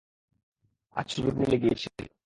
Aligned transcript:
আজ 0.95 1.07
সুযোগ 1.13 1.33
মিলে 1.37 1.57
গিয়েছিল। 1.57 1.95